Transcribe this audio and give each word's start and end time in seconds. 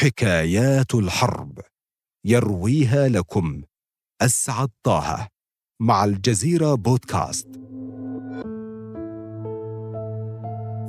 حكايات 0.00 0.94
الحرب. 0.94 1.58
يرويها 2.24 3.08
لكم. 3.08 3.62
أسعد 4.22 4.68
طه. 4.86 5.28
مع 5.82 6.04
الجزيرة 6.04 6.74
بودكاست. 6.74 7.48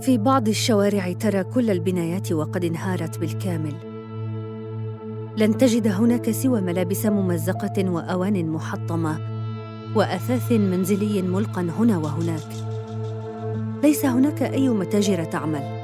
في 0.02 0.18
بعض 0.18 0.48
الشوارع 0.48 1.12
ترى 1.12 1.44
كل 1.44 1.70
البنايات 1.70 2.32
وقد 2.32 2.66
انهارت 2.66 3.18
بالكامل. 3.18 3.76
لن 5.38 5.58
تجد 5.58 5.88
هناك 5.88 6.32
سوى 6.32 6.62
ملابس 6.62 7.06
ممزقة 7.06 7.90
وأوان 7.90 8.50
محطمة 8.50 9.20
وأثاث 9.96 10.52
منزلي 10.52 11.22
ملقى 11.22 11.62
هنا 11.62 11.98
وهناك. 11.98 12.50
ليس 13.84 14.06
هناك 14.06 14.42
أي 14.44 14.70
متاجر 14.70 15.24
تعمل. 15.24 15.79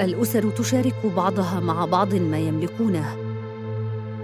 الأسر 0.00 0.50
تشارك 0.50 1.06
بعضها 1.16 1.60
مع 1.60 1.84
بعض 1.84 2.14
ما 2.14 2.38
يملكونه. 2.38 3.16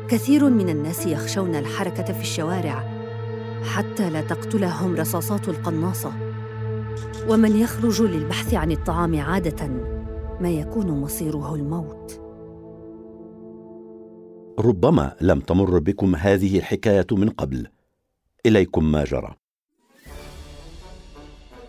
كثير 0.09 0.51
من 0.51 0.69
الناس 0.69 1.07
يخشون 1.07 1.55
الحركة 1.55 2.13
في 2.13 2.21
الشوارع 2.21 2.85
حتى 3.65 4.11
لا 4.11 4.21
تقتلهم 4.21 4.97
رصاصات 4.97 5.49
القناصة. 5.49 6.13
ومن 7.29 7.57
يخرج 7.57 8.03
للبحث 8.03 8.55
عن 8.55 8.73
الطعام 8.73 9.21
عادة 9.21 9.67
ما 10.41 10.51
يكون 10.51 11.01
مصيره 11.01 11.55
الموت. 11.55 12.21
ربما 14.59 15.17
لم 15.21 15.41
تمر 15.41 15.79
بكم 15.79 16.17
هذه 16.17 16.59
الحكاية 16.59 17.07
من 17.13 17.31
قبل. 17.31 17.67
إليكم 18.47 18.93
ما 18.93 19.05
جرى. 19.05 19.35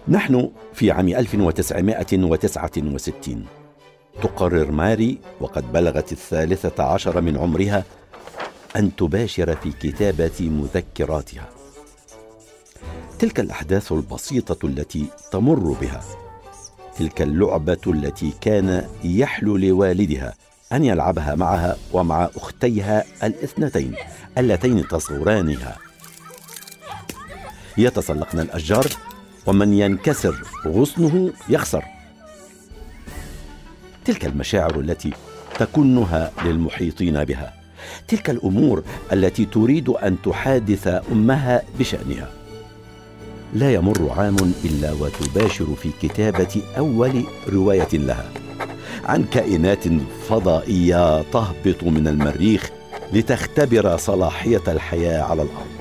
نحن 0.07 0.51
في 0.73 0.91
عام 0.91 1.07
1969 1.07 3.62
تقرر 4.21 4.71
ماري 4.71 5.19
وقد 5.41 5.71
بلغت 5.71 6.11
الثالثة 6.11 6.83
عشر 6.83 7.21
من 7.21 7.37
عمرها 7.37 7.83
أن 8.75 8.95
تباشر 8.95 9.55
في 9.55 9.71
كتابة 9.71 10.39
مذكراتها. 10.39 11.49
تلك 13.19 13.39
الأحداث 13.39 13.91
البسيطة 13.91 14.67
التي 14.67 15.05
تمر 15.31 15.77
بها. 15.81 16.01
تلك 16.97 17.21
اللعبة 17.21 17.81
التي 17.87 18.33
كان 18.41 18.87
يحلو 19.03 19.57
لوالدها 19.57 20.33
أن 20.73 20.83
يلعبها 20.83 21.35
معها 21.35 21.77
ومع 21.93 22.29
أختيها 22.35 23.03
الاثنتين 23.23 23.95
اللتين 24.37 24.87
تصورانها 24.87 25.77
يتسلقن 27.77 28.39
الأشجار 28.39 28.87
ومن 29.45 29.73
ينكسر 29.73 30.43
غصنه 30.67 31.33
يخسر. 31.49 31.83
تلك 34.05 34.25
المشاعر 34.25 34.79
التي 34.79 35.13
تكنها 35.59 36.31
للمحيطين 36.45 37.23
بها. 37.23 37.53
تلك 38.07 38.29
الأمور 38.29 38.83
التي 39.13 39.45
تريد 39.45 39.89
أن 39.89 40.21
تحادث 40.21 40.87
أمها 41.11 41.63
بشأنها. 41.79 42.29
لا 43.53 43.73
يمر 43.73 44.09
عام 44.17 44.35
إلا 44.65 44.91
وتباشر 44.91 45.75
في 45.75 45.89
كتابة 46.01 46.61
أول 46.77 47.23
رواية 47.49 47.93
لها. 47.93 48.31
عن 49.03 49.23
كائنات 49.23 49.83
فضائية 50.29 51.21
تهبط 51.21 51.83
من 51.83 52.07
المريخ 52.07 52.69
لتختبر 53.13 53.97
صلاحية 53.97 54.63
الحياة 54.67 55.21
على 55.21 55.41
الأرض. 55.41 55.73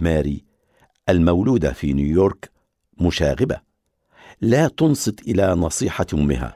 ماري 0.00 0.44
المولودة 1.08 1.72
في 1.72 1.92
نيويورك 1.92 2.50
مشاغبة. 3.00 3.71
لا 4.42 4.68
تنصت 4.68 5.20
إلى 5.20 5.54
نصيحة 5.54 6.06
أمها. 6.14 6.54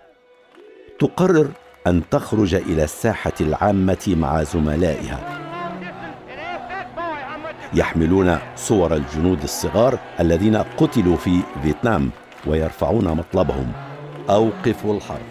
تقرر 0.98 1.48
أن 1.86 2.02
تخرج 2.10 2.54
إلى 2.54 2.84
الساحة 2.84 3.32
العامة 3.40 4.04
مع 4.06 4.42
زملائها. 4.42 5.38
يحملون 7.74 8.38
صور 8.56 8.94
الجنود 8.94 9.42
الصغار 9.42 9.98
الذين 10.20 10.56
قتلوا 10.56 11.16
في 11.16 11.40
فيتنام 11.62 12.10
ويرفعون 12.46 13.04
مطلبهم. 13.04 13.72
اوقفوا 14.30 14.96
الحرب. 14.96 15.26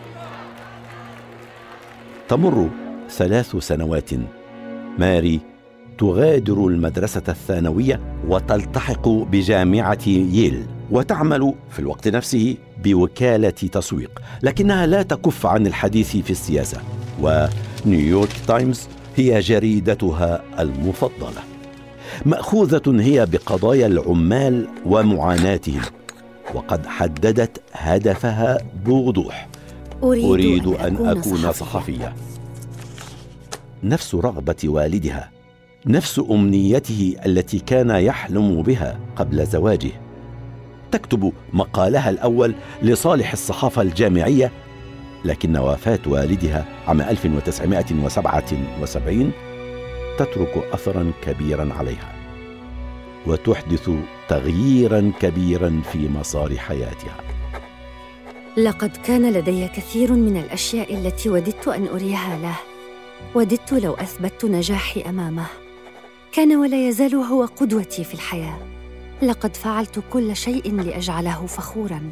تمر 2.28 2.70
ثلاث 3.10 3.56
سنوات. 3.56 4.10
ماري 4.98 5.55
تغادر 5.98 6.68
المدرسة 6.68 7.24
الثانوية 7.30 8.00
وتلتحق 8.28 9.10
بجامعة 9.10 10.08
ييل 10.08 10.66
وتعمل 10.92 11.54
في 11.70 11.80
الوقت 11.80 12.08
نفسه 12.08 12.58
بوكالة 12.84 13.50
تسويق 13.50 14.22
لكنها 14.44 14.86
لا 14.86 15.02
تكف 15.02 15.46
عن 15.46 15.68
الحديث 15.68 16.18
في 16.18 16.32
السياسة 16.32 16.78
ونيويورك 17.22 18.34
تايمز 18.48 18.88
هي 19.16 19.40
جريدتها 19.40 20.44
المفضلة. 20.60 21.42
مأخوذة 22.26 23.02
هي 23.02 23.26
بقضايا 23.26 23.88
العمال 23.88 24.68
ومعاناتهم 24.86 25.82
وقد 26.54 26.86
حددت 26.86 27.62
هدفها 27.74 28.58
بوضوح. 28.86 29.48
أريد, 30.04 30.26
أريد 30.26 30.68
أن 30.68 30.96
أكون, 30.96 31.08
أكون 31.08 31.52
صحفية. 31.52 32.14
نفس 33.84 34.16
رغبة 34.16 34.56
والدها. 34.66 35.35
نفس 35.88 36.22
أمنيته 36.32 37.16
التي 37.26 37.60
كان 37.60 37.90
يحلم 37.90 38.62
بها 38.62 39.00
قبل 39.16 39.46
زواجه. 39.46 39.92
تكتب 40.92 41.34
مقالها 41.54 42.10
الأول 42.10 42.56
لصالح 42.82 43.32
الصحافة 43.32 43.82
الجامعية 43.82 44.52
لكن 45.26 45.58
وفاة 45.58 46.00
والدها 46.08 46.66
عام 46.88 47.02
1977 47.02 49.32
تترك 50.18 50.64
اثرا 50.74 51.12
كبيرا 51.22 51.74
عليها 51.74 52.16
وتحدث 53.28 53.90
تغييرا 54.30 55.12
كبيرا 55.20 55.82
في 55.92 56.08
مسار 56.08 56.58
حياتها. 56.58 57.18
لقد 58.58 58.92
كان 59.04 59.34
لدي 59.34 59.68
كثير 59.68 60.12
من 60.12 60.38
الأشياء 60.38 60.96
التي 60.96 61.30
وددت 61.30 61.68
أن 61.68 61.88
أريها 61.88 62.38
له. 62.38 62.56
وددت 63.36 63.74
لو 63.74 63.94
أثبتت 63.94 64.46
نجاحي 64.46 65.02
أمامه. 65.02 65.65
كان 66.36 66.56
ولا 66.56 66.88
يزال 66.88 67.16
هو 67.16 67.46
قدوتي 67.46 68.04
في 68.04 68.14
الحياة. 68.14 68.58
لقد 69.22 69.56
فعلت 69.56 70.04
كل 70.14 70.36
شيء 70.36 70.82
لأجعله 70.82 71.46
فخورا. 71.46 72.12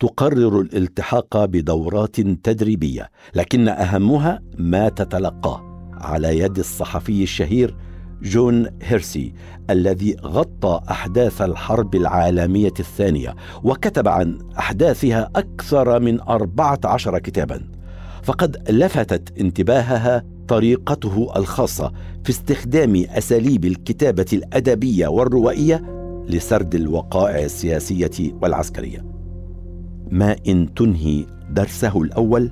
تقرر 0.00 0.60
الالتحاق 0.60 1.44
بدورات 1.44 2.20
تدريبية 2.20 3.10
لكن 3.34 3.68
أهمها 3.68 4.42
ما 4.58 4.88
تتلقاه 4.88 5.90
على 5.92 6.38
يد 6.38 6.58
الصحفي 6.58 7.22
الشهير 7.22 7.76
جون 8.22 8.66
هيرسي 8.82 9.34
الذي 9.70 10.16
غطى 10.22 10.80
أحداث 10.90 11.42
الحرب 11.42 11.94
العالمية 11.94 12.74
الثانية 12.80 13.36
وكتب 13.64 14.08
عن 14.08 14.38
أحداثها 14.58 15.30
أكثر 15.36 16.00
من 16.00 16.20
أربعة 16.20 16.80
عشر 16.84 17.18
كتابا. 17.18 17.77
فقد 18.28 18.70
لفتت 18.70 19.40
انتباهها 19.40 20.24
طريقته 20.48 21.32
الخاصة 21.36 21.92
في 22.24 22.30
استخدام 22.30 23.04
أساليب 23.08 23.64
الكتابة 23.64 24.26
الأدبية 24.32 25.08
والروائية 25.08 25.82
لسرد 26.26 26.74
الوقائع 26.74 27.44
السياسية 27.44 28.32
والعسكرية. 28.42 29.04
ما 30.10 30.36
إن 30.48 30.74
تنهي 30.74 31.26
درسه 31.50 32.02
الأول 32.02 32.50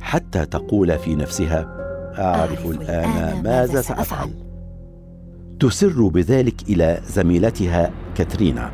حتى 0.00 0.46
تقول 0.46 0.98
في 0.98 1.14
نفسها 1.14 1.68
أعرف 2.18 2.66
الآن 2.66 3.42
ماذا 3.42 3.80
سأفعل. 3.80 4.30
تسر 5.60 6.06
بذلك 6.08 6.62
إلى 6.68 7.00
زميلتها 7.08 7.90
كاترينا. 8.14 8.70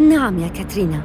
نعم 0.00 0.38
يا 0.38 0.48
كاترينا 0.48 1.02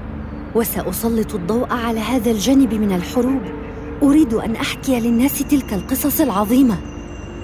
وسأسلط 0.55 1.35
الضوء 1.35 1.73
على 1.73 1.99
هذا 1.99 2.31
الجانب 2.31 2.73
من 2.73 2.91
الحروب. 2.91 3.60
أريد 4.03 4.33
أن 4.33 4.55
أحكي 4.55 4.99
للناس 4.99 5.39
تلك 5.39 5.73
القصص 5.73 6.21
العظيمة. 6.21 6.77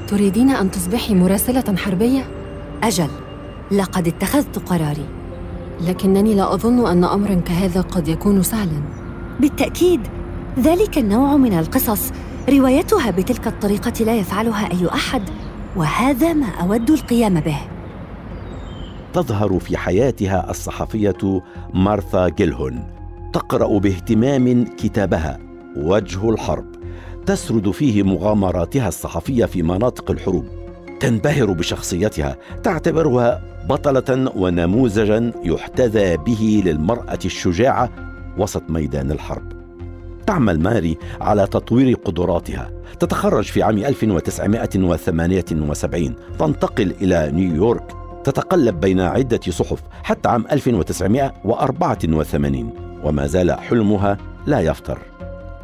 تريدين 0.08 0.50
أن 0.50 0.72
تصبحي 0.72 1.16
مراسلة 1.16 1.76
حربية؟ 1.76 2.28
أجل 2.84 3.10
لقد 3.72 4.08
اتخذت 4.08 4.70
قراري. 4.70 5.06
لكنني 5.82 6.36
لا 6.36 6.54
أظن 6.54 6.88
أن 6.88 7.04
أمرا 7.04 7.36
كهذا 7.36 7.82
قد 7.82 8.08
يكون 8.08 8.44
سهلا. 8.44 8.82
بالتأكيد 9.40 10.02
ذلك 10.60 10.98
النوع 10.98 11.38
من 11.38 11.54
القصص 11.60 12.12
روايتها 12.50 13.12
بتلك 13.12 13.48
الطريقة 13.48 14.06
لا 14.06 14.16
يفعلها 14.16 14.72
أي 14.72 14.88
أحد 14.88 15.22
وهذا 15.76 16.34
ما 16.34 16.48
أود 16.62 16.90
القيام 16.90 17.40
به. 17.40 17.60
تظهر 19.14 19.60
في 19.60 19.78
حياتها 19.78 20.50
الصحفية 20.50 21.42
مارثا 21.74 22.30
جيلهون 22.30 22.84
تقرأ 23.34 23.80
باهتمام 23.80 24.64
كتابها. 24.64 25.47
وجه 25.84 26.30
الحرب. 26.30 26.66
تسرد 27.26 27.72
فيه 27.72 28.04
مغامراتها 28.04 28.88
الصحفية 28.88 29.46
في 29.46 29.64
مناطق 29.64 30.12
الحروب. 30.12 30.46
تنبهر 31.00 31.52
بشخصيتها 31.52 32.38
تعتبرها 32.64 33.42
بطلة 33.70 34.32
ونموذجا 34.36 35.32
يحتذى 35.44 36.18
به 36.18 36.64
للمرأة 36.66 37.20
الشجاعة 37.26 37.90
وسط 38.38 38.64
ميدان 38.70 39.12
الحرب. 39.12 39.52
تعمل 40.28 40.60
ماري 40.60 40.98
على 41.22 41.48
تطوير 41.48 41.96
قدراتها. 41.96 42.72
تتخرج 43.00 43.44
في 43.44 43.64
عام 43.64 43.78
1978 43.78 46.16
تنتقل 46.40 46.94
إلى 47.02 47.32
نيويورك. 47.34 47.92
تتقلب 48.24 48.80
بين 48.80 49.00
عدة 49.00 49.40
صحف 49.50 49.82
حتى 50.04 50.30
عام 50.30 50.46
1984 50.52 52.70
وما 53.04 53.28
زال 53.28 53.52
حلمها 53.52 54.18
لا 54.48 54.60
يفتر 54.60 54.98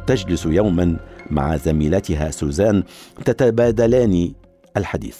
تجلس 0.06 0.46
يوما 0.46 0.96
مع 1.30 1.56
زميلتها 1.56 2.30
سوزان 2.30 2.84
تتبادلان 3.24 4.32
الحديث 4.76 5.18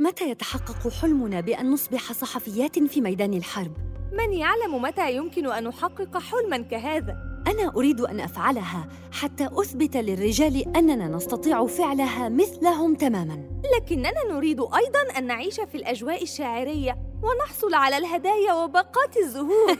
متى 0.00 0.30
يتحقق 0.30 0.88
حلمنا 0.88 1.40
بأن 1.40 1.70
نصبح 1.70 2.12
صحفيات 2.12 2.78
في 2.78 3.00
ميدان 3.00 3.34
الحرب؟ 3.34 3.72
من 4.12 4.32
يعلم 4.32 4.82
متى 4.82 5.16
يمكن 5.16 5.52
أن 5.52 5.64
نحقق 5.64 6.18
حلما 6.18 6.58
كهذا؟ 6.58 7.28
أنا 7.46 7.72
أريد 7.76 8.00
أن 8.00 8.20
أفعلها 8.20 8.88
حتى 9.12 9.48
أثبت 9.52 9.96
للرجال 9.96 10.76
أننا 10.76 11.08
نستطيع 11.08 11.66
فعلها 11.66 12.28
مثلهم 12.28 12.94
تماماً 12.94 13.48
لكننا 13.76 14.24
نريد 14.30 14.60
أيضاً 14.60 15.18
أن 15.18 15.26
نعيش 15.26 15.60
في 15.60 15.74
الأجواء 15.74 16.22
الشاعرية 16.22 16.96
ونحصل 17.22 17.74
على 17.74 17.96
الهدايا 17.98 18.52
وباقات 18.52 19.16
الزهور 19.16 19.78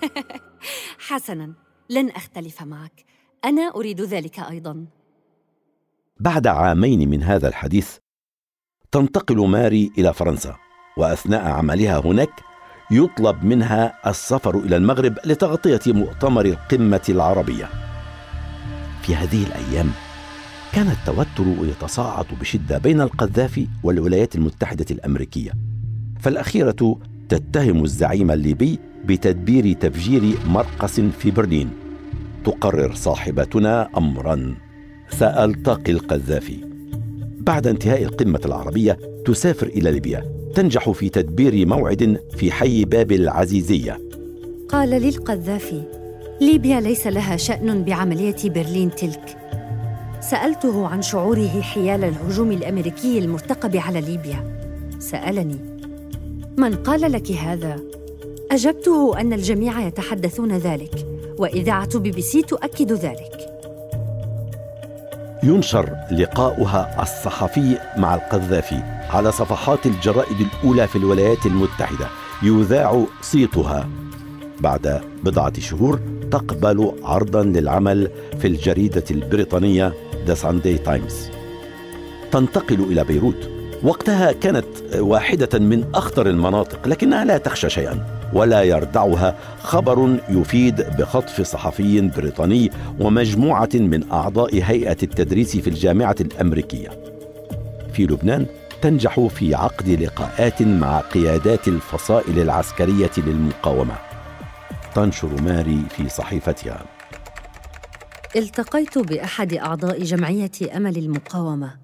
حسناً 1.09 1.53
لن 1.91 2.11
أختلف 2.11 2.63
معك 2.63 3.05
أنا 3.45 3.63
أريد 3.77 4.01
ذلك 4.01 4.39
أيضاً. 4.39 4.87
بعد 6.21 6.47
عامين 6.47 7.09
من 7.11 7.23
هذا 7.23 7.49
الحديث 7.49 7.97
تنتقل 8.93 9.49
ماري 9.49 9.91
إلى 9.99 10.15
فرنسا 10.15 10.57
وأثناء 10.97 11.47
عملها 11.51 11.99
هناك 11.99 12.31
يطلب 12.91 13.45
منها 13.45 14.11
السفر 14.11 14.59
إلى 14.59 14.77
المغرب 14.77 15.19
لتغطية 15.25 15.81
مؤتمر 15.87 16.45
القمة 16.47 17.03
العربية. 17.09 17.69
في 19.03 19.15
هذه 19.15 19.47
الأيام 19.47 19.91
كان 20.73 20.89
التوتر 20.89 21.67
يتصاعد 21.67 22.27
بشدة 22.41 22.79
بين 22.79 23.01
القذافي 23.01 23.69
والولايات 23.83 24.37
المتحدة 24.37 24.87
الأمريكية. 24.91 25.53
فالأخيرة 26.21 26.99
تتهم 27.29 27.85
الزعيم 27.85 28.31
الليبي 28.31 28.79
بتدبير 29.05 29.73
تفجير 29.73 30.39
مرقس 30.47 31.01
في 31.01 31.31
برلين. 31.31 31.88
تقرر 32.49 32.95
صاحبتنا 32.95 33.89
امرا. 33.97 34.55
سألتقي 35.11 35.93
القذافي. 35.93 36.59
بعد 37.41 37.67
انتهاء 37.67 38.03
القمة 38.03 38.41
العربية 38.45 38.99
تسافر 39.25 39.67
إلى 39.67 39.91
ليبيا. 39.91 40.25
تنجح 40.55 40.91
في 40.91 41.09
تدبير 41.09 41.67
موعد 41.67 42.21
في 42.37 42.53
حي 42.53 42.85
باب 42.85 43.13
العزيزية. 43.13 43.99
قال 44.69 44.89
لي 44.89 45.09
القذافي 45.09 45.83
ليبيا 46.41 46.81
ليس 46.81 47.07
لها 47.07 47.37
شأن 47.37 47.85
بعملية 47.85 48.37
برلين 48.45 48.91
تلك. 48.91 49.37
سألته 50.21 50.87
عن 50.87 51.03
شعوره 51.03 51.61
حيال 51.61 52.05
الهجوم 52.05 52.53
الأمريكي 52.53 53.19
المرتقب 53.19 53.77
على 53.77 54.01
ليبيا. 54.01 54.59
سألني 54.99 55.59
من 56.57 56.75
قال 56.75 57.13
لك 57.13 57.33
هذا؟ 57.33 57.77
أجبته 58.51 59.21
أن 59.21 59.33
الجميع 59.33 59.87
يتحدثون 59.87 60.53
ذلك. 60.53 61.18
وإذاعة 61.39 61.99
بي 61.99 62.11
بي 62.11 62.23
سي 62.23 62.43
تؤكد 62.43 62.93
ذلك. 62.93 63.49
ينشر 65.43 65.91
لقاؤها 66.11 67.03
الصحفي 67.03 67.79
مع 67.97 68.15
القذافي 68.15 68.83
على 69.11 69.33
صفحات 69.33 69.87
الجرائد 69.87 70.37
الأولى 70.41 70.87
في 70.87 70.97
الولايات 70.97 71.47
المتحدة 71.47 72.07
يذاع 72.43 73.05
صيتها. 73.23 73.89
بعد 74.61 75.01
بضعة 75.25 75.61
شهور 75.61 76.01
تقبل 76.31 76.93
عرضا 77.03 77.43
للعمل 77.43 78.11
في 78.39 78.47
الجريدة 78.47 79.05
البريطانية 79.11 79.95
ذا 80.27 80.35
ساندي 80.35 80.79
تايمز 80.79 81.31
تنتقل 82.33 82.81
إلى 82.81 83.05
بيروت. 83.05 83.51
وقتها 83.83 84.33
كانت 84.33 84.67
واحدة 84.99 85.59
من 85.59 85.85
أخطر 85.95 86.27
المناطق 86.27 86.89
لكنها 86.89 87.25
لا 87.25 87.39
تخشى 87.39 87.71
شيئا. 87.71 88.18
ولا 88.33 88.63
يردعها 88.63 89.37
خبر 89.63 90.19
يفيد 90.29 90.77
بخطف 90.99 91.41
صحفي 91.41 92.01
بريطاني 92.01 92.71
ومجموعة 93.01 93.69
من 93.75 94.13
أعضاء 94.13 94.63
هيئة 94.63 94.97
التدريس 95.03 95.57
في 95.57 95.71
الجامعة 95.71 96.17
الأمريكية. 96.21 96.89
في 97.93 98.07
لبنان 98.07 98.47
تنجح 98.83 99.21
في 99.21 99.55
عقد 99.55 99.89
لقاءات 99.89 100.63
مع 100.63 101.01
قيادات 101.01 101.69
الفصائل 101.69 102.39
العسكرية 102.39 103.11
للمقاومة. 103.17 103.95
تنشر 104.95 105.43
ماري 105.43 105.83
في 105.91 106.09
صحيفتها. 106.09 106.85
التقيت 108.37 108.99
بأحد 108.99 109.55
أعضاء 109.55 110.03
جمعية 110.03 110.77
أمل 110.77 110.97
المقاومة 110.97 111.77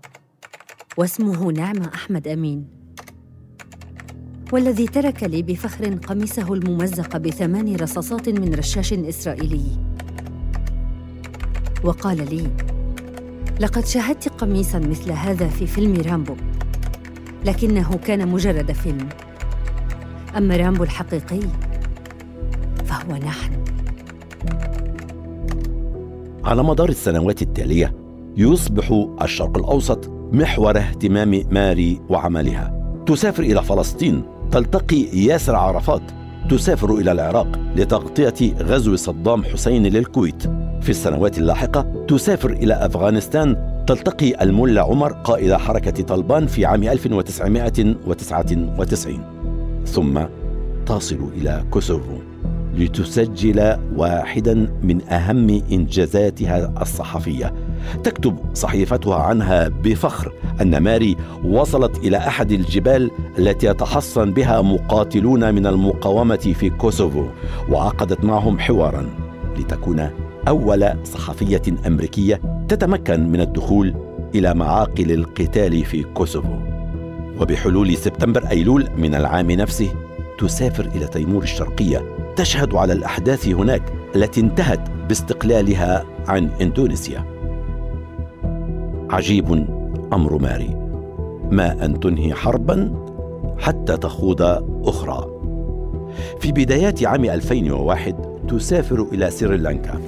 واسمه 0.96 1.52
نعمة 1.52 1.90
أحمد 1.94 2.28
أمين. 2.28 2.83
والذي 4.54 4.86
ترك 4.86 5.22
لي 5.22 5.42
بفخر 5.42 5.94
قميصه 5.94 6.54
الممزق 6.54 7.16
بثمان 7.16 7.76
رصاصات 7.76 8.28
من 8.28 8.54
رشاش 8.54 8.92
إسرائيلي. 8.92 9.64
وقال 11.84 12.16
لي 12.16 12.46
لقد 13.60 13.86
شاهدت 13.86 14.28
قميصا 14.28 14.78
مثل 14.78 15.12
هذا 15.12 15.48
في 15.48 15.66
فيلم 15.66 16.02
رامبو 16.02 16.34
لكنه 17.44 17.96
كان 17.96 18.28
مجرد 18.28 18.72
فيلم. 18.72 19.08
أما 20.36 20.56
رامبو 20.56 20.82
الحقيقي 20.82 21.40
فهو 22.84 23.16
نحن. 23.16 23.64
على 26.44 26.62
مدار 26.62 26.88
السنوات 26.88 27.42
التالية 27.42 27.94
يصبح 28.36 29.06
الشرق 29.22 29.58
الأوسط 29.58 30.10
محور 30.32 30.78
اهتمام 30.78 31.42
ماري 31.50 32.00
وعملها. 32.08 32.84
تسافر 33.06 33.42
إلى 33.42 33.62
فلسطين 33.62 34.33
تلتقي 34.52 34.96
ياسر 34.96 35.56
عرفات 35.56 36.02
تسافر 36.50 36.94
إلى 36.94 37.12
العراق 37.12 37.60
لتغطية 37.76 38.54
غزو 38.62 38.96
صدام 38.96 39.44
حسين 39.44 39.86
للكويت. 39.86 40.42
في 40.80 40.90
السنوات 40.90 41.38
اللاحقة 41.38 42.04
تسافر 42.08 42.50
إلى 42.50 42.74
أفغانستان 42.74 43.74
تلتقي 43.86 44.42
الملا 44.42 44.82
عمر 44.82 45.12
قائد 45.12 45.52
حركة 45.52 46.02
طلبان 46.02 46.46
في 46.46 46.64
عام 46.64 46.82
1999 46.82 49.20
ثم 49.86 50.20
تصل 50.86 51.28
إلى 51.36 51.64
كوسوفو 51.70 52.16
لتسجل 52.74 53.76
واحدا 53.96 54.54
من 54.82 55.08
أهم 55.08 55.62
إنجازاتها 55.72 56.82
الصحفية. 56.82 57.54
تكتب 58.04 58.38
صحيفتها 58.54 59.16
عنها 59.16 59.68
بفخر 59.68 60.32
أن 60.60 60.78
ماري 60.78 61.16
وصلت 61.44 61.98
إلى 61.98 62.16
أحد 62.16 62.52
الجبال 62.52 63.10
التي 63.38 63.66
يتحصن 63.66 64.32
بها 64.32 64.62
مقاتلون 64.62 65.54
من 65.54 65.66
المقاومة 65.66 66.36
في 66.36 66.70
كوسوفو 66.70 67.26
وعقدت 67.68 68.24
معهم 68.24 68.58
حوارا 68.58 69.06
لتكون 69.58 70.10
أول 70.48 71.04
صحفية 71.04 71.62
أمريكية 71.86 72.40
تتمكن 72.68 73.28
من 73.28 73.40
الدخول 73.40 73.94
إلى 74.34 74.54
معاقل 74.54 75.10
القتال 75.12 75.84
في 75.84 76.02
كوسوفو. 76.02 76.56
وبحلول 77.40 77.96
سبتمبر 77.96 78.50
أيلول 78.50 78.88
من 78.96 79.14
العام 79.14 79.50
نفسه 79.50 79.94
تسافر 80.38 80.84
إلى 80.94 81.06
تيمور 81.06 81.42
الشرقية 81.42 82.02
تشهد 82.36 82.74
على 82.74 82.92
الأحداث 82.92 83.48
هناك 83.48 83.82
التي 84.16 84.40
انتهت 84.40 84.90
باستقلالها 85.08 86.04
عن 86.28 86.50
إندونيسيا. 86.60 87.33
عجيب 89.14 89.66
أمر 90.12 90.38
ماري. 90.38 90.76
ما 91.50 91.84
أن 91.84 92.00
تنهي 92.00 92.34
حربا 92.34 92.94
حتى 93.58 93.96
تخوض 93.96 94.42
أخرى. 94.84 95.26
في 96.40 96.52
بدايات 96.52 97.04
عام 97.04 97.24
2001 97.24 98.14
تسافر 98.48 99.06
إلى 99.12 99.30
سريلانكا. 99.30 100.00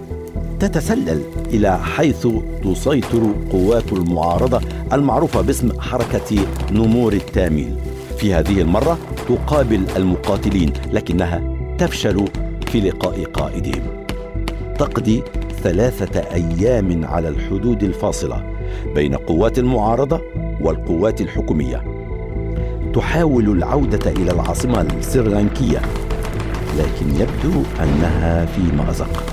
تتسلل 0.61 1.21
إلى 1.47 1.79
حيث 1.79 2.29
تسيطر 2.65 3.35
قوات 3.53 3.93
المعارضة 3.93 4.61
المعروفة 4.93 5.41
باسم 5.41 5.81
حركة 5.81 6.37
نمور 6.73 7.13
التاميل. 7.13 7.77
في 8.19 8.35
هذه 8.35 8.61
المرة 8.61 8.99
تقابل 9.29 9.85
المقاتلين 9.97 10.73
لكنها 10.93 11.43
تفشل 11.79 12.25
في 12.67 12.81
لقاء 12.81 13.25
قائدهم. 13.25 13.83
تقضي 14.79 15.23
ثلاثة 15.63 16.21
أيام 16.21 17.05
على 17.05 17.29
الحدود 17.29 17.83
الفاصلة. 17.83 18.56
بين 18.95 19.15
قوات 19.15 19.59
المعارضة 19.59 20.23
والقوات 20.61 21.21
الحكومية. 21.21 21.85
تحاول 22.95 23.49
العودة 23.49 24.11
إلى 24.11 24.31
العاصمة 24.33 24.81
السريلانكية 24.81 25.81
لكن 26.79 27.09
يبدو 27.15 27.63
أنها 27.83 28.47
في 28.47 28.61
مازق 28.77 29.25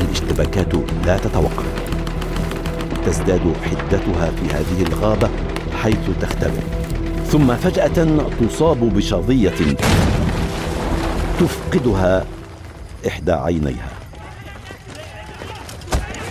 الاشتباكات 0.00 0.74
لا 1.06 1.16
تتوقف. 1.18 1.82
تزداد 3.06 3.40
حدتها 3.62 4.30
في 4.30 4.54
هذه 4.54 4.86
الغابة 4.88 5.28
حيث 5.82 6.10
تختبئ 6.20 6.62
ثم 7.26 7.54
فجأة 7.54 8.06
تصاب 8.40 8.94
بشظيه 8.94 9.76
تفقدها 11.40 12.24
إحدى 13.06 13.32
عينيها. 13.32 13.91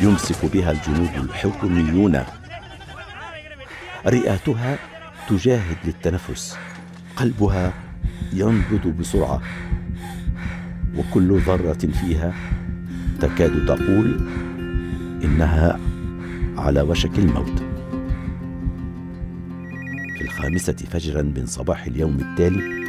يمسك 0.01 0.45
بها 0.53 0.71
الجنود 0.71 1.09
الحكميون 1.15 2.23
رئاتها 4.07 4.77
تجاهد 5.29 5.77
للتنفس. 5.85 6.57
قلبها 7.15 7.73
ينبض 8.33 8.87
بسرعة. 8.87 9.41
وكل 10.97 11.39
ذرة 11.39 11.73
فيها 11.73 12.33
تكاد 13.19 13.65
تقول 13.65 14.27
إنها 15.23 15.79
على 16.57 16.81
وشك 16.81 17.19
الموت. 17.19 17.59
في 20.17 20.21
الخامسة 20.21 20.73
فجرا 20.73 21.21
من 21.21 21.45
صباح 21.45 21.85
اليوم 21.85 22.17
التالي 22.19 22.81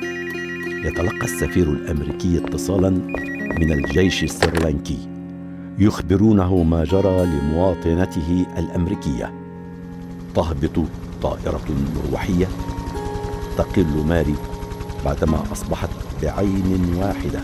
يتلقى 0.88 1.24
السفير 1.24 1.72
الأمريكي 1.72 2.38
اتصالا 2.38 2.90
من 3.58 3.72
الجيش 3.72 4.24
السريلانكي. 4.24 5.11
يخبرونه 5.78 6.62
ما 6.62 6.84
جرى 6.84 7.26
لمواطنته 7.26 8.46
الأمريكية. 8.58 9.32
تهبط 10.34 10.86
طائرة 11.22 11.64
مروحيه 11.96 12.46
تقل 13.56 14.04
ماري 14.08 14.34
بعدما 15.04 15.42
أصبحت 15.52 15.90
بعين 16.22 16.94
واحدة. 16.98 17.40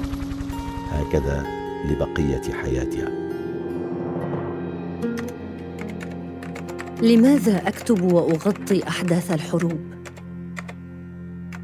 هكذا 0.91 1.47
لبقية 1.85 2.43
حياتها. 2.63 3.09
لماذا 7.03 7.69
أكتب 7.69 8.13
وأغطي 8.13 8.89
أحداث 8.89 9.33
الحروب؟ 9.33 9.81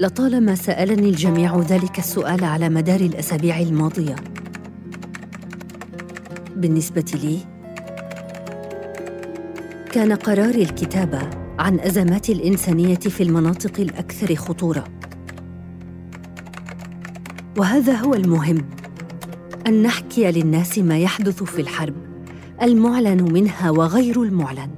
لطالما 0.00 0.54
سألني 0.54 1.08
الجميع 1.08 1.58
ذلك 1.58 1.98
السؤال 1.98 2.44
على 2.44 2.68
مدار 2.68 3.00
الأسابيع 3.00 3.60
الماضية. 3.60 4.16
بالنسبة 6.64 7.04
لي 7.14 7.38
كان 9.92 10.12
قراري 10.12 10.62
الكتابة 10.62 11.30
عن 11.58 11.80
أزمات 11.80 12.30
الإنسانية 12.30 12.94
في 12.94 13.22
المناطق 13.22 13.80
الأكثر 13.80 14.34
خطورة. 14.34 14.84
وهذا 17.58 17.92
هو 17.92 18.14
المهم 18.14 18.68
أن 19.66 19.82
نحكي 19.82 20.30
للناس 20.30 20.78
ما 20.78 20.98
يحدث 20.98 21.42
في 21.42 21.60
الحرب 21.60 21.94
المعلن 22.62 23.32
منها 23.32 23.70
وغير 23.70 24.22
المعلن. 24.22 24.70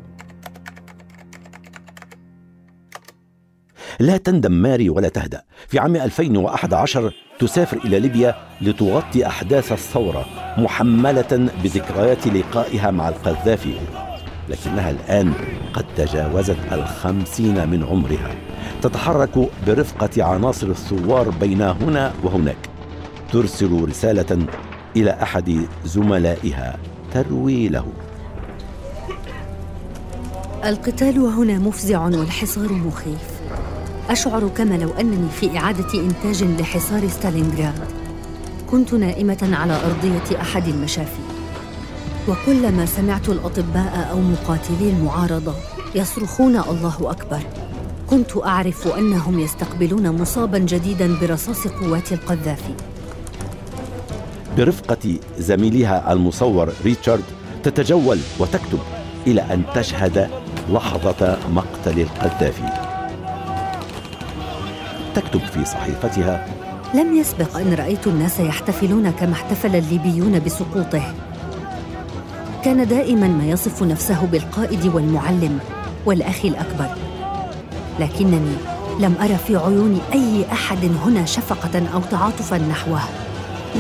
لا 4.01 4.17
تندم 4.17 4.53
ماري 4.53 4.91
ولا 4.91 5.09
تهدأ. 5.09 5.43
في 5.69 5.79
عام 5.79 5.97
2011 5.97 7.26
تسافر 7.39 7.77
إلى 7.85 8.01
ليبيا 8.01 8.35
لتغطي 8.61 9.27
أحداث 9.27 9.73
الثورة 9.73 10.27
محملة 10.59 11.49
بذكريات 11.63 12.27
لقائها 12.27 12.91
مع 12.91 13.09
القذافي. 13.09 13.75
لكنها 14.49 14.91
الآن 14.91 15.33
قد 15.73 15.85
تجاوزت 15.97 16.57
الخمسين 16.73 17.69
من 17.69 17.85
عمرها. 17.85 18.35
تتحرك 18.83 19.49
برفقة 19.67 20.25
عناصر 20.25 20.67
الثوار 20.67 21.31
بين 21.31 21.63
هنا 21.63 22.13
وهناك. 22.23 22.69
ترسل 23.33 23.89
رسالة 23.89 24.47
إلى 24.97 25.11
أحد 25.11 25.67
زملائها 25.85 26.79
تروي 27.15 27.69
له 27.69 27.87
القتال 30.65 31.19
هنا 31.19 31.59
مفزع 31.59 32.03
والحصار 32.05 32.73
مخيف. 32.73 33.36
أشعر 34.11 34.49
كما 34.49 34.75
لو 34.75 34.91
أنني 35.01 35.29
في 35.41 35.59
إعادة 35.59 35.95
إنتاج 35.95 36.45
لحصار 36.45 37.09
ستالينغراد. 37.09 37.85
كنت 38.71 38.95
نائمة 38.95 39.51
على 39.53 39.81
أرضية 39.87 40.41
أحد 40.41 40.69
المشافي. 40.69 41.21
وكلما 42.29 42.87
سمعت 42.87 43.29
الأطباء 43.29 44.09
أو 44.11 44.21
مقاتلي 44.21 44.91
المعارضة 44.91 45.55
يصرخون 45.95 46.57
الله 46.57 46.97
أكبر 47.01 47.41
كنت 48.11 48.37
أعرف 48.37 48.89
أنهم 48.89 49.41
يستقبلون 49.41 50.11
مصابا 50.11 50.59
جديدا 50.59 51.19
برصاص 51.21 51.67
قوات 51.67 52.13
القذافي. 52.13 52.75
برفقة 54.57 55.19
زميلها 55.39 56.13
المصور 56.13 56.73
ريتشارد 56.85 57.25
تتجول 57.63 58.19
وتكتب 58.39 58.79
إلى 59.27 59.41
أن 59.41 59.63
تشهد 59.75 60.29
لحظة 60.71 61.39
مقتل 61.51 62.01
القذافي. 62.01 62.86
تكتب 65.17 65.41
في 65.41 65.65
صحيفتها. 65.65 66.47
لم 66.95 67.17
يسبق 67.17 67.57
أن 67.57 67.75
رأيت 67.75 68.07
الناس 68.07 68.41
يحتفلون 68.41 69.11
كما 69.11 69.33
احتفل 69.33 69.77
الليبيون 69.77 70.41
بسقوطه. 70.45 71.15
كان 72.65 72.89
دائما 72.89 73.29
ما 73.29 73.45
يصف 73.45 73.83
نفسه 73.83 74.27
بالقائد 74.27 74.87
والمعلم 74.87 75.59
والاخ 76.07 76.45
الأكبر. 76.45 76.89
لكنني 78.01 78.57
لم 79.01 79.15
أرى 79.21 79.37
في 79.37 79.57
عيون 79.57 80.01
أي 80.13 80.45
أحد 80.53 80.85
هنا 81.05 81.25
شفقة 81.25 81.89
أو 81.95 82.01
تعاطفا 82.01 82.59
نحوه. 82.59 83.01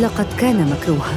لقد 0.01 0.27
كان 0.39 0.71
مكروها. 0.71 1.17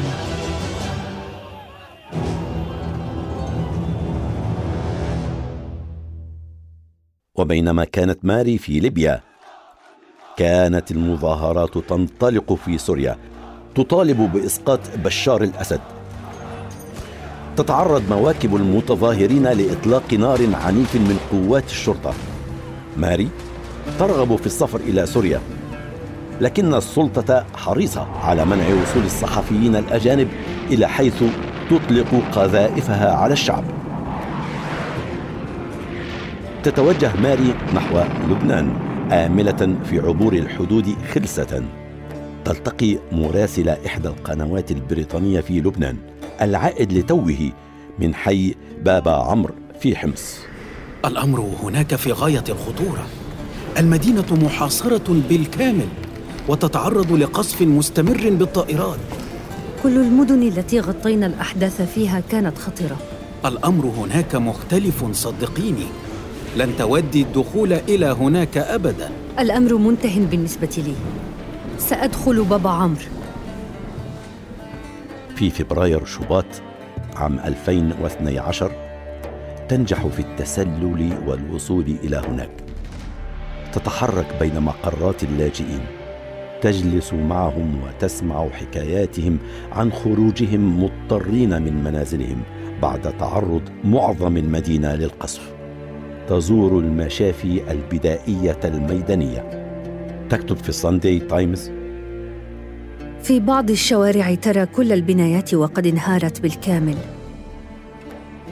وبينما 7.36 7.86
كانت 7.86 8.26
ماري 8.26 8.58
في 8.58 8.80
ليبيا 8.80 9.29
كانت 10.40 10.92
المظاهرات 10.92 11.78
تنطلق 11.78 12.54
في 12.54 12.78
سوريا 12.78 13.18
تطالب 13.76 14.32
بإسقاط 14.34 14.80
بشار 15.06 15.44
الأسد. 15.44 15.80
تتعرض 17.58 18.04
مواكب 18.10 18.56
المتظاهرين 18.56 19.48
لإطلاق 19.48 20.14
نار 20.14 20.40
عنيف 20.54 20.96
من 20.96 21.20
قوات 21.32 21.66
الشرطة. 21.66 22.14
ماري 22.98 23.30
ترغب 24.00 24.36
في 24.36 24.46
السفر 24.46 24.80
إلى 24.80 25.06
سوريا 25.06 25.42
لكن 26.42 26.74
السلطة 26.74 27.46
حريصة 27.56 28.08
على 28.24 28.46
منع 28.46 28.68
وصول 28.82 29.04
الصحفيين 29.06 29.76
الأجانب 29.76 30.28
إلى 30.72 30.88
حيث 30.88 31.24
تطلق 31.70 32.22
قذائفها 32.32 33.14
على 33.14 33.34
الشعب. 33.34 33.64
تتوجه 36.64 37.12
ماري 37.22 37.54
نحو 37.76 38.00
لبنان. 38.30 38.89
آملة 39.12 39.78
في 39.90 40.00
عبور 40.00 40.34
الحدود 40.34 40.96
خلسة. 41.14 41.64
تلتقي 42.46 42.98
مراسل 43.12 43.70
إحدى 43.70 44.08
القنوات 44.08 44.72
البريطانية 44.72 45.42
في 45.42 45.62
لبنان 45.62 45.98
العائد 46.42 46.94
لتوه 46.94 47.52
من 48.00 48.16
حي 48.16 48.56
بابا 48.82 49.12
عمرو 49.12 49.54
في 49.80 49.96
حمص. 49.96 50.38
الأمر 51.06 51.40
هناك 51.64 51.96
في 51.96 52.12
غاية 52.12 52.44
الخطورة. 52.50 53.08
المدينة 53.78 54.26
محاصرة 54.32 55.22
بالكامل 55.30 55.88
وتتعرض 56.48 57.12
لقصف 57.14 57.62
مستمر 57.62 58.30
بالطائرات. 58.30 59.00
كل 59.84 59.98
المدن 59.98 60.44
التي 60.44 60.80
غطينا 60.80 61.26
الأحداث 61.26 61.82
فيها 61.96 62.20
كانت 62.32 62.58
خطرة 62.58 62.98
الأمر 63.46 63.86
هناك 63.86 64.36
مختلف 64.36 65.12
صدقيني. 65.12 65.86
لن 66.58 66.78
تودي 66.78 67.22
الدخول 67.22 67.74
إلى 67.74 68.06
هناك 68.06 68.58
ابدا. 68.58 69.12
الأمر 69.40 69.78
منته 69.78 70.26
بالنسبة 70.32 70.70
لي. 70.78 70.94
سأدخل 71.78 72.44
بابا 72.44 72.70
عمرو. 72.70 73.00
في 75.36 75.50
فبراير 75.50 76.06
شباط 76.06 76.46
عام 77.16 77.40
2012 77.40 78.72
تنجح 79.70 80.08
في 80.08 80.20
التسلل 80.20 81.14
والوصول 81.28 81.98
إلى 82.04 82.22
هناك. 82.28 82.52
تتحرك 83.74 84.36
بين 84.40 84.60
مقرات 84.60 85.24
اللاجئين. 85.24 85.82
تجلس 86.62 87.14
معهم 87.14 87.82
وتسمع 87.84 88.50
حكاياتهم 88.50 89.38
عن 89.72 89.92
خروجهم 89.92 90.84
مضطرين 90.84 91.62
من 91.62 91.84
منازلهم 91.84 92.44
بعد 92.82 93.18
تعرض 93.18 93.62
معظم 93.84 94.38
المدينة 94.38 94.96
للقصف. 94.96 95.59
تزور 96.30 96.80
المشافي 96.80 97.72
البدائية 97.72 98.60
الميدانية. 98.64 99.50
تكتب 100.30 100.58
في 100.58 100.70
الساندي 100.70 101.20
تايمز 101.20 101.72
في 103.24 103.40
بعض 103.40 103.70
الشوارع 103.70 104.36
ترى 104.36 104.66
كل 104.66 104.92
البنايات 104.92 105.54
وقد 105.54 105.88
انهارت 105.88 106.42
بالكامل. 106.42 106.96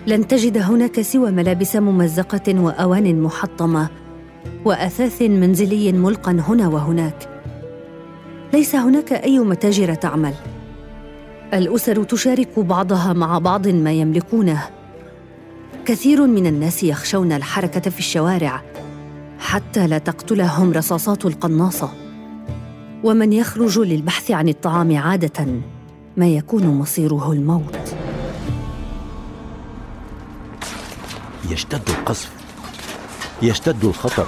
لن 0.08 0.28
تجد 0.28 0.58
هناك 0.58 1.02
سوى 1.02 1.32
ملابس 1.32 1.76
ممزقة 1.76 2.62
وأوان 2.62 3.22
محطمة 3.22 3.90
وأثاث 4.66 5.22
منزلي 5.22 5.92
ملقى 5.92 6.32
هنا 6.32 6.68
وهناك. 6.68 7.30
ليس 8.54 8.76
هناك 8.76 9.14
أي 9.14 9.40
متاجر 9.40 9.94
تعمل. 9.94 10.34
الأسر 11.54 12.04
تشارك 12.04 12.60
بعضها 12.60 13.14
مع 13.14 13.40
بعض 13.40 13.68
ما 13.68 13.92
يملكونه. 13.92 14.77
كثير 15.88 16.28
من 16.28 16.48
الناس 16.48 16.84
يخشون 16.84 17.32
الحركة 17.32 17.90
في 17.90 18.00
الشوارع 18.00 18.62
حتى 19.40 19.88
لا 19.88 19.98
تقتلهم 19.98 20.74
رصاصات 20.74 21.26
القناصة. 21.26 21.90
ومن 23.04 23.34
يخرج 23.34 23.80
للبحث 23.80 24.32
عن 24.32 24.50
الطعام 24.50 24.98
عادة 24.98 25.46
ما 26.18 26.28
يكون 26.28 26.68
مصيره 26.68 27.32
الموت. 27.32 27.96
يشتد 31.50 31.90
القصف 31.90 32.32
يشتد 33.42 33.86
الخطر 33.86 34.28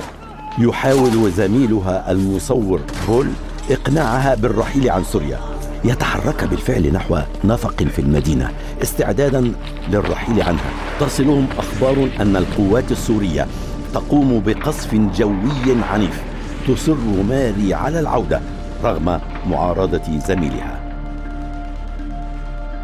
يحاول 0.57 1.31
زميلها 1.31 2.11
المصور 2.11 2.81
بول 3.07 3.27
إقناعها 3.69 4.35
بالرحيل 4.35 4.89
عن 4.89 5.03
سوريا. 5.03 5.48
يتحرك 5.83 6.43
بالفعل 6.43 6.93
نحو 6.93 7.17
نفق 7.43 7.83
في 7.83 7.99
المدينة 7.99 8.51
استعدادا 8.83 9.53
للرحيل 9.89 10.41
عنها. 10.41 10.71
تصلهم 10.99 11.47
أخبار 11.57 12.09
أن 12.21 12.35
القوات 12.35 12.91
السورية 12.91 13.47
تقوم 13.93 14.43
بقصف 14.45 14.95
جوي 14.95 15.83
عنيف 15.91 16.23
تصر 16.67 16.95
ماري 17.29 17.73
على 17.73 17.99
العودة 17.99 18.41
رغم 18.83 19.19
معارضة 19.49 20.19
زميلها. 20.27 20.79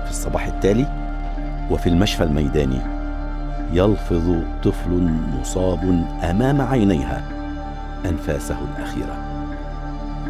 في 0.05 0.11
الصباح 0.11 0.45
التالي 0.45 0.85
وفي 1.71 1.89
المشفى 1.89 2.23
الميداني 2.23 2.79
يلفظ 3.73 4.35
طفل 4.63 5.09
مصاب 5.39 6.05
أمام 6.23 6.61
عينيها 6.61 7.23
أنفاسه 8.05 8.57
الأخيرة. 8.77 9.24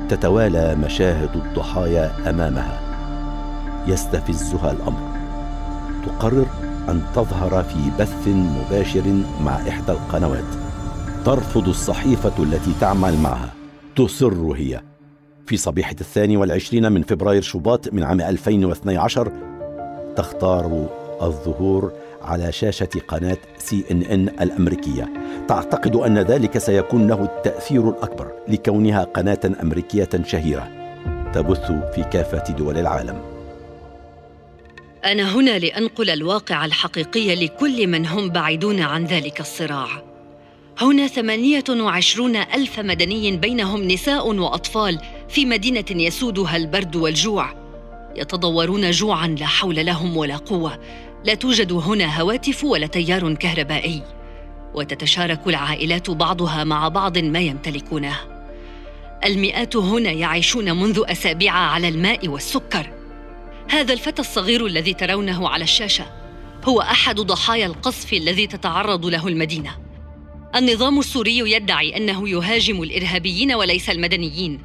تتوالى 0.10 0.76
مشاهد 0.76 1.36
الضحايا 1.36 2.30
أمامها. 2.30 2.80
يستفزها 3.88 4.72
الأمر. 4.72 5.16
تقرر 6.06 6.46
أن 6.90 7.02
تظهر 7.16 7.64
في 7.64 7.92
بث 8.00 8.28
مباشر 8.28 9.04
مع 9.42 9.56
إحدى 9.56 9.92
القنوات. 9.92 10.44
ترفض 11.26 11.68
الصحيفة 11.68 12.44
التي 12.44 12.74
تعمل 12.80 13.18
معها. 13.18 13.50
تصر 13.96 14.52
هي. 14.52 14.82
في 15.48 15.58
صبيحة 15.58 15.96
الثاني 16.02 16.38
والعشرين 16.38 16.92
من 16.92 17.04
فبراير 17.04 17.42
شباط 17.42 17.94
من 17.94 18.04
عام 18.04 18.22
2012 18.22 19.32
تختار 20.16 20.88
الظهور 21.22 21.92
على 22.26 22.52
شاشة 22.52 22.90
قناة 23.08 23.38
سي 23.58 23.84
إن 23.92 24.02
إن 24.02 24.30
الأمريكية. 24.42 25.10
تعتقد 25.48 25.96
أن 25.96 26.18
ذلك 26.18 26.58
سيكون 26.58 27.08
له 27.08 27.24
التأثير 27.24 27.90
الأكبر 27.90 28.32
لكونها 28.48 29.04
قناة 29.04 29.40
أمريكية 29.64 30.10
شهيرة 30.24 30.68
تبث 31.34 31.72
في 31.96 32.04
كافة 32.04 32.54
دول 32.54 32.78
العالم. 32.78 33.22
أنا 35.06 35.36
هنا 35.36 35.60
لأنقل 35.60 36.10
الواقع 36.10 36.66
الحقيقي 36.66 37.46
لكل 37.46 37.88
من 37.88 38.06
هم 38.06 38.30
بعيدون 38.30 38.82
عن 38.82 39.06
ذلك 39.06 39.40
الصراع. 39.40 39.88
هنا 40.82 41.08
ثمانية 41.08 41.64
وعشرون 41.70 42.36
ألف 42.36 42.80
مدني 42.80 43.38
بينهم 43.38 43.88
نساء 43.88 44.36
وأطفال 44.36 45.00
في 45.30 45.46
مدينة 45.46 45.86
يسودها 45.92 46.58
البرد 46.58 46.96
والجوع. 46.96 47.54
يتضورون 48.16 48.92
جوعا 48.92 49.28
لا 49.28 49.46
حول 49.46 49.86
لهم 49.86 50.18
ولا 50.18 50.38
قوة. 50.38 50.80
لا 51.26 51.34
توجد 51.34 51.72
هنا 51.72 52.22
هواتف 52.22 52.64
ولا 52.64 52.88
تيار 52.88 53.34
كهربائي. 53.34 54.04
وتتشارك 54.74 55.48
العائلات 55.48 56.10
بعضها 56.10 56.64
مع 56.64 56.88
بعض 56.88 57.18
ما 57.18 57.40
يمتلكونه. 57.40 58.16
المئات 59.26 59.76
هنا 59.76 60.12
يعيشون 60.12 60.72
منذ 60.72 61.04
أسابيع 61.06 61.54
على 61.54 61.88
الماء 61.88 62.28
والسكر. 62.28 62.90
هذا 63.70 63.94
الفتى 63.94 64.22
الصغير 64.22 64.66
الذي 64.66 64.94
ترونه 64.94 65.50
على 65.50 65.64
الشاشة 65.64 66.06
هو 66.64 66.82
أحد 66.82 67.20
ضحايا 67.20 67.66
القصف 67.66 68.14
الذي 68.14 68.48
تتعرض 68.48 69.06
له 69.06 69.28
المدينة. 69.28 69.72
النظام 70.56 71.00
السوري 71.00 71.38
يدعي 71.38 71.98
أنه 71.98 72.30
يهاجم 72.30 72.84
الإرهابيين 72.84 73.54
وليس 73.54 73.90
المدنيين. 73.90 74.60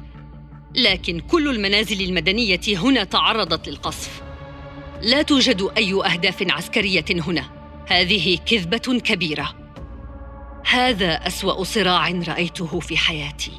لكن 0.75 1.19
كل 1.19 1.49
المنازل 1.49 2.01
المدنية 2.01 2.61
هنا 2.67 3.03
تعرضت 3.03 3.69
للقصف. 3.69 4.30
لا 5.01 5.21
توجد 5.21 5.69
أي 5.77 5.93
أهداف 5.93 6.43
عسكرية 6.49 7.05
هنا. 7.11 7.43
هذه 7.87 8.37
كذبة 8.45 8.99
كبيرة. 9.03 9.55
هذا 10.69 11.27
أسوأ 11.27 11.63
صراع 11.63 12.09
رأيته 12.09 12.79
في 12.79 12.97
حياتي. 12.97 13.51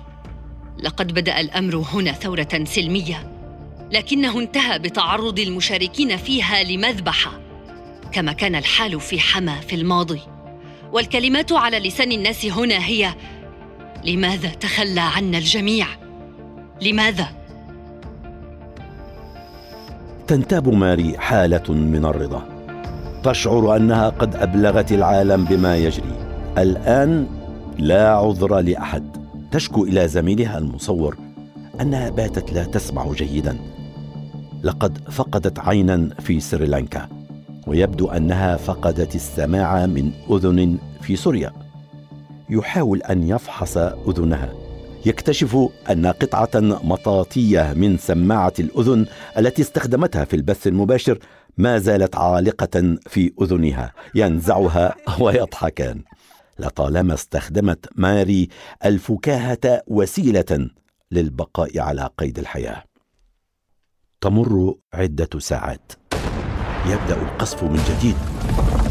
لقد 0.78 1.12
بدأ 1.12 1.40
الأمر 1.40 1.76
هنا 1.76 2.12
ثورة 2.12 2.64
سلمية. 2.64 3.32
لكنه 3.92 4.38
انتهى 4.38 4.78
بتعرض 4.78 5.38
المشاركين 5.38 6.16
فيها 6.16 6.62
لمذبحة. 6.62 7.40
كما 8.12 8.32
كان 8.32 8.54
الحال 8.54 9.00
في 9.00 9.20
حما 9.20 9.60
في 9.60 9.76
الماضي. 9.76 10.20
والكلمات 10.92 11.52
على 11.52 11.78
لسان 11.78 12.12
الناس 12.12 12.44
هنا 12.44 12.86
هي 12.86 13.14
لماذا 14.04 14.48
تخلى 14.48 15.00
عنا 15.00 15.38
الجميع؟ 15.38 15.86
لماذا؟ 16.82 17.41
تنتاب 20.26 20.68
ماري 20.68 21.18
حالة 21.18 21.72
من 21.74 22.04
الرضا. 22.04 22.42
تشعر 23.24 23.76
أنها 23.76 24.08
قد 24.08 24.36
أبلغت 24.36 24.92
العالم 24.92 25.44
بما 25.44 25.76
يجري. 25.76 26.14
الآن 26.58 27.26
لا 27.78 28.08
عذر 28.08 28.58
لأحد. 28.58 29.04
تشكو 29.50 29.84
إلى 29.84 30.08
زميلها 30.08 30.58
المصور 30.58 31.16
أنها 31.80 32.10
باتت 32.10 32.52
لا 32.52 32.64
تسمع 32.64 33.12
جيدا. 33.12 33.56
لقد 34.62 34.98
فقدت 35.10 35.58
عينا 35.58 36.08
في 36.20 36.40
سريلانكا 36.40 37.08
ويبدو 37.66 38.08
أنها 38.08 38.56
فقدت 38.56 39.14
السماع 39.14 39.86
من 39.86 40.10
أذن 40.30 40.78
في 41.00 41.16
سوريا. 41.16 41.52
يحاول 42.50 43.02
أن 43.02 43.28
يفحص 43.28 43.76
أذنها. 43.76 44.48
يكتشف 45.06 45.68
أن 45.90 46.06
قطعة 46.06 46.60
مطاطية 46.84 47.72
من 47.76 47.98
سماعة 47.98 48.52
الأذن 48.58 49.06
التي 49.38 49.62
استخدمتها 49.62 50.24
في 50.24 50.36
البث 50.36 50.66
المباشر 50.66 51.18
ما 51.58 51.78
زالت 51.78 52.16
عالقة 52.16 52.96
في 53.08 53.32
أذنها 53.42 53.92
ينزعها 54.14 54.94
ويضحكان. 55.20 56.02
لطالما 56.58 57.14
استخدمت 57.14 57.88
ماري 57.96 58.48
الفكاهة 58.84 59.82
وسيلة 59.86 60.70
للبقاء 61.10 61.78
على 61.80 62.10
قيد 62.18 62.38
الحياة. 62.38 62.84
تمر 64.20 64.74
عدة 64.94 65.38
ساعات. 65.38 65.92
يبدأ 66.86 67.22
القصف 67.22 67.64
من 67.64 67.80
جديد. 67.90 68.16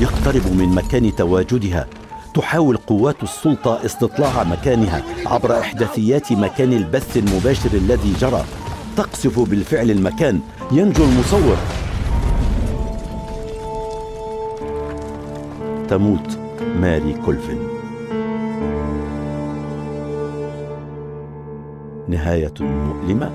يقترب 0.02 0.56
من 0.58 0.70
مكان 0.70 1.16
تواجدها. 1.16 1.88
تحاول 2.34 2.78
قوات 2.78 3.24
السلطة 3.24 3.86
استطلاع 3.86 4.44
مكانها 4.44 5.04
عبر 5.26 5.60
إحداثيات 5.60 6.32
مكان 6.32 6.74
البث 6.74 7.18
المباشر 7.18 7.70
الذي 7.74 8.14
جرى. 8.20 8.44
تقصف 8.98 9.40
بالفعل 9.40 9.92
المكان. 9.92 10.40
ينجو 10.72 11.04
المصور. 11.04 11.58
تموت 15.90 16.40
ماري 16.80 17.14
كولفن 17.26 17.58
نهاية 22.08 22.54
مؤلمة 22.60 23.32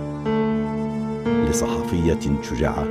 لصحفية 1.50 2.20
شجاعة. 2.50 2.84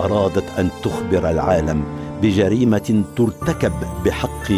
أرادت 0.00 0.58
أن 0.58 0.70
تخبر 0.82 1.30
العالم 1.30 1.82
بجريمة 2.22 3.04
ترتكب 3.16 3.72
بحق 4.04 4.52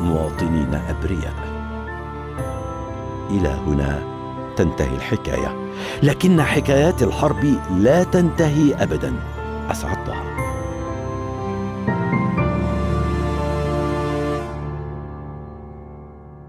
مواطنين 0.00 0.74
أبرياء. 0.74 1.58
إلى 3.30 3.48
هنا 3.48 4.02
تنتهي 4.56 4.96
الحكاية. 4.96 5.72
لكن 6.02 6.42
حكايات 6.42 7.02
الحرب 7.02 7.44
لا 7.70 8.04
تنتهي 8.04 8.74
ابدا. 8.74 9.14
اسعد 9.70 10.06
طه 10.06 10.38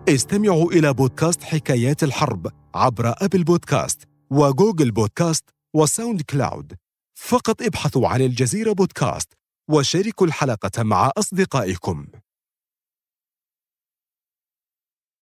استمعوا 0.09 0.71
إلى 0.71 0.93
بودكاست 0.93 1.43
حكايات 1.43 2.03
الحرب 2.03 2.47
عبر 2.75 3.13
أبل 3.17 3.43
بودكاست 3.43 4.03
وجوجل 4.29 4.91
بودكاست 4.91 5.49
وساوند 5.73 6.21
كلاود. 6.21 6.73
فقط 7.15 7.61
ابحثوا 7.61 8.07
عن 8.07 8.21
الجزيرة 8.21 8.71
بودكاست 8.71 9.33
وشاركوا 9.69 10.27
الحلقة 10.27 10.83
مع 10.83 11.11
أصدقائكم. 11.17 12.05